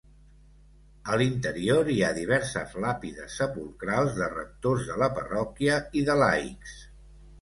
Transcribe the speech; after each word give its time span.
A 1.09 1.17
l'interior 1.21 1.91
hi 1.95 1.97
ha 2.07 2.09
diverses 2.19 2.73
làpides 2.85 3.37
sepulcrals 3.41 4.17
de 4.23 4.31
rectors 4.35 4.89
de 4.91 4.97
la 5.03 5.11
parròquia 5.19 5.77
i 6.01 6.05
de 6.09 6.17
laics. 6.25 6.75